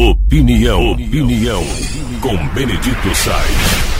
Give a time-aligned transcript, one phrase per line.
[0.00, 1.62] Opinião, opinião,
[2.22, 3.90] com Benedito Sainz.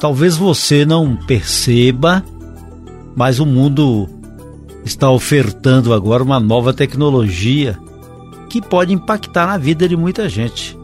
[0.00, 2.24] Talvez você não perceba,
[3.14, 4.08] mas o mundo
[4.84, 7.78] está ofertando agora uma nova tecnologia
[8.48, 10.76] que pode impactar na vida de muita gente,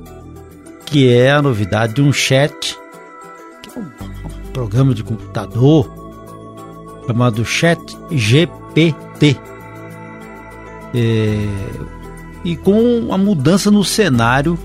[0.84, 2.78] que é a novidade de um chat,
[3.60, 3.90] que é um
[4.52, 5.92] programa de computador
[7.08, 7.80] chamado Chat
[8.12, 8.94] GPT.
[10.94, 11.96] É,
[12.46, 14.56] e com a mudança no cenário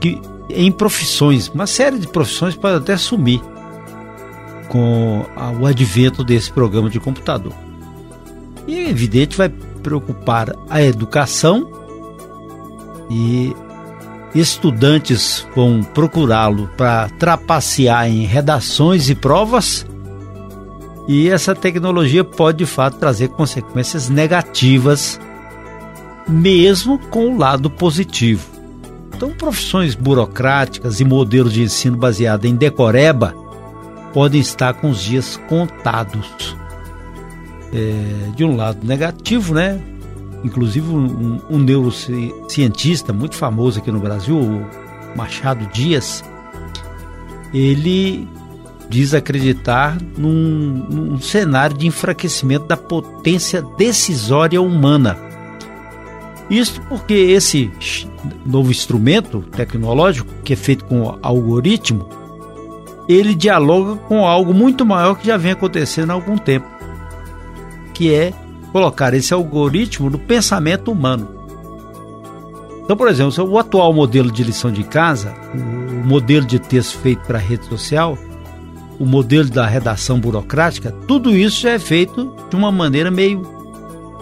[0.00, 3.42] que em profissões, uma série de profissões pode até sumir
[4.68, 7.52] com a, o advento desse programa de computador.
[8.66, 9.50] E é evidente vai
[9.82, 11.70] preocupar a educação
[13.10, 13.54] e
[14.34, 19.86] estudantes vão procurá-lo para trapacear em redações e provas.
[21.06, 25.20] E essa tecnologia pode de fato trazer consequências negativas,
[26.28, 28.48] mesmo com o lado positivo.
[29.14, 33.34] Então, profissões burocráticas e modelos de ensino baseado em decoreba
[34.12, 36.56] podem estar com os dias contados.
[37.72, 39.80] É, de um lado negativo, né?
[40.44, 44.38] Inclusive um, um neurocientista muito famoso aqui no Brasil,
[45.16, 46.22] Machado Dias,
[47.52, 48.28] ele
[48.88, 55.18] diz acreditar num, num cenário de enfraquecimento da potência decisória humana.
[56.54, 57.68] Isso porque esse
[58.46, 62.08] novo instrumento tecnológico, que é feito com algoritmo,
[63.08, 66.64] ele dialoga com algo muito maior que já vem acontecendo há algum tempo,
[67.92, 68.32] que é
[68.70, 71.28] colocar esse algoritmo no pensamento humano.
[72.84, 77.26] Então, por exemplo, o atual modelo de lição de casa, o modelo de texto feito
[77.26, 78.16] para rede social,
[79.00, 83.42] o modelo da redação burocrática, tudo isso já é feito de uma maneira meio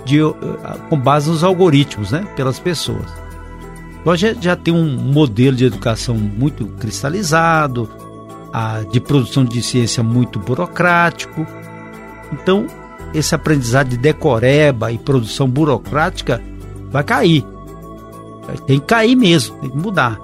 [0.04, 0.32] de, eh,
[0.88, 3.06] com base nos algoritmos, né, pelas pessoas.
[4.04, 7.88] Nós já, já tem um modelo de educação muito cristalizado,
[8.52, 11.46] a, de produção de ciência muito burocrático.
[12.32, 12.66] Então,
[13.14, 16.42] esse aprendizado de decoreba e produção burocrática
[16.90, 17.44] vai cair.
[18.66, 20.18] Tem que cair mesmo, tem que mudar.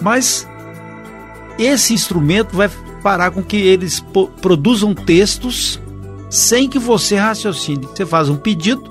[0.00, 0.46] Mas
[1.58, 2.70] esse instrumento vai
[3.02, 4.04] parar com que eles
[4.42, 5.79] produzam textos
[6.30, 7.86] sem que você raciocine.
[7.86, 8.88] Você faz um pedido,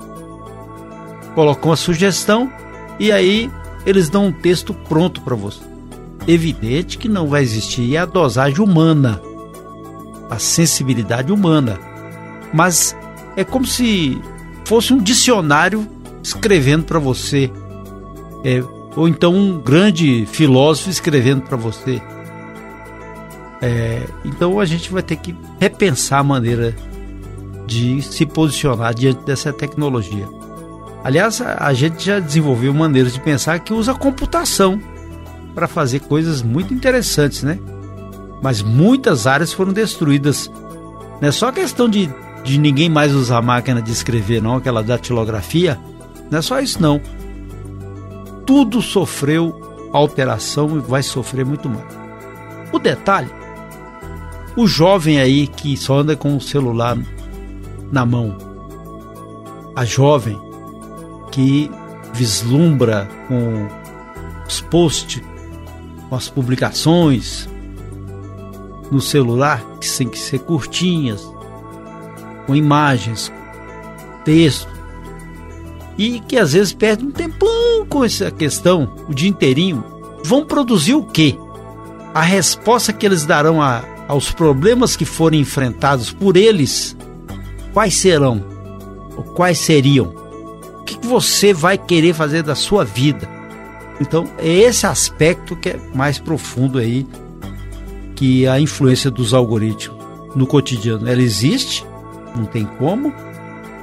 [1.34, 2.52] coloca uma sugestão
[2.98, 3.50] e aí
[3.84, 5.70] eles dão um texto pronto para você
[6.26, 9.20] evidente que não vai existir a dosagem humana,
[10.28, 11.78] a sensibilidade humana.
[12.52, 12.96] Mas
[13.36, 14.20] é como se
[14.64, 15.86] fosse um dicionário
[16.22, 17.50] escrevendo para você,
[18.44, 18.62] é,
[18.96, 22.00] ou então um grande filósofo escrevendo para você.
[23.62, 26.74] É, então a gente vai ter que repensar a maneira
[27.70, 30.28] de se posicionar diante dessa tecnologia.
[31.04, 34.80] Aliás, a gente já desenvolveu maneiras de pensar que usa computação
[35.54, 37.60] para fazer coisas muito interessantes, né?
[38.42, 40.50] Mas muitas áreas foram destruídas.
[41.20, 42.10] Não é só questão de,
[42.42, 45.78] de ninguém mais usar máquina de escrever, não, aquela datilografia.
[46.28, 47.00] Não é só isso, não.
[48.44, 51.86] Tudo sofreu alteração e vai sofrer muito mais.
[52.72, 53.30] O detalhe:
[54.56, 56.98] o jovem aí que só anda com o celular
[57.90, 58.36] na mão,
[59.74, 60.38] a jovem
[61.30, 61.70] que
[62.12, 63.68] vislumbra com
[64.46, 65.22] os posts
[66.10, 67.48] com as publicações
[68.90, 71.22] no celular, que tem que ser curtinhas,
[72.46, 73.32] com imagens,
[74.24, 74.68] texto,
[75.96, 79.84] e que às vezes perde um tempão com essa questão, o dia inteirinho,
[80.24, 81.38] vão produzir o quê?
[82.12, 86.96] A resposta que eles darão a, aos problemas que forem enfrentados por eles,
[87.72, 88.44] quais serão?
[89.16, 90.14] Ou quais seriam?
[90.80, 93.28] O que você vai querer fazer da sua vida?
[94.00, 97.06] Então, é esse aspecto que é mais profundo aí,
[98.16, 100.00] que a influência dos algoritmos
[100.34, 101.08] no cotidiano.
[101.08, 101.84] Ela existe,
[102.34, 103.12] não tem como.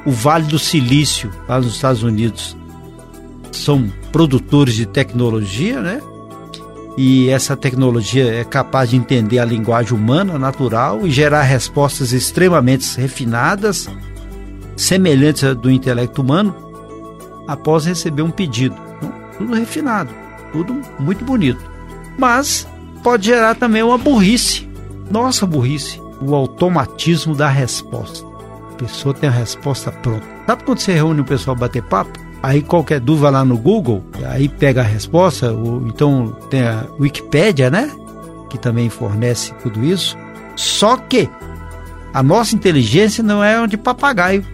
[0.05, 2.55] O Vale do Silício, lá nos Estados Unidos,
[3.51, 6.01] são produtores de tecnologia, né?
[6.97, 12.99] E essa tecnologia é capaz de entender a linguagem humana, natural, e gerar respostas extremamente
[12.99, 13.87] refinadas,
[14.75, 16.55] semelhantes à do intelecto humano,
[17.47, 18.75] após receber um pedido
[19.37, 20.09] tudo refinado,
[20.51, 21.63] tudo muito bonito.
[22.17, 22.67] Mas
[23.03, 24.67] pode gerar também uma burrice,
[25.09, 28.25] nossa burrice, o automatismo da resposta.
[28.71, 30.25] A pessoa tem a resposta pronta.
[30.45, 32.26] Sabe quando você reúne o pessoal bater papo?
[32.41, 37.69] Aí qualquer dúvida lá no Google, aí pega a resposta, ou então tem a Wikipédia,
[37.69, 37.91] né?
[38.49, 40.15] Que também fornece tudo isso.
[40.55, 41.29] Só que
[42.13, 44.45] a nossa inteligência não é de papagaio.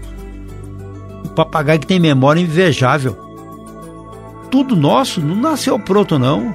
[1.26, 3.24] O papagaio que tem memória invejável
[4.54, 6.54] tudo nosso não nasceu pronto, não.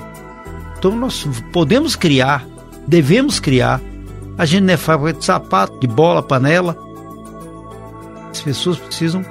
[0.79, 2.47] Então nós podemos criar,
[2.87, 3.81] devemos criar.
[4.39, 6.79] A gente não é fábrica de sapato, de bola, panela.
[8.31, 9.25] As pessoas precisam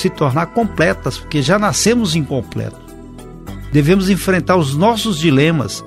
[0.00, 2.80] se tornar completas, porque já nascemos incompletos.
[3.72, 5.84] Devemos enfrentar os nossos dilemas,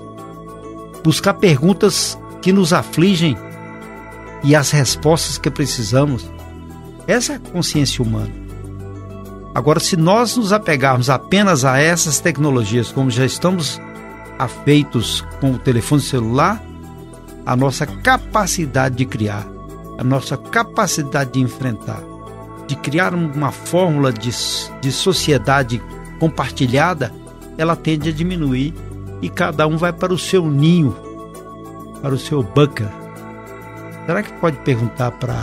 [1.03, 3.37] buscar perguntas que nos afligem
[4.43, 6.29] e as respostas que precisamos.
[7.07, 8.31] Essa é a consciência humana.
[9.53, 13.79] Agora, se nós nos apegarmos apenas a essas tecnologias, como já estamos
[14.39, 16.63] afeitos com o telefone celular,
[17.45, 19.45] a nossa capacidade de criar,
[19.97, 22.01] a nossa capacidade de enfrentar,
[22.67, 24.31] de criar uma fórmula de,
[24.81, 25.81] de sociedade
[26.19, 27.13] compartilhada,
[27.57, 28.73] ela tende a diminuir
[29.21, 30.95] e cada um vai para o seu ninho,
[32.01, 32.89] para o seu bunker.
[34.05, 35.35] Será que pode perguntar para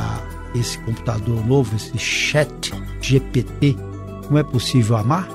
[0.55, 3.76] esse computador novo, esse chat GPT,
[4.31, 5.28] não é possível amar?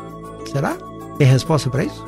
[0.51, 0.77] Será?
[1.17, 2.05] Tem resposta para isso?